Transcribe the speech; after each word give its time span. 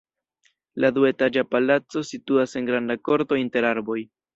La 0.85 0.89
duetaĝa 0.95 1.45
palaco 1.51 2.05
situas 2.13 2.59
en 2.63 2.75
granda 2.75 3.01
korto 3.09 3.43
inter 3.47 3.75
arboj. 3.77 4.05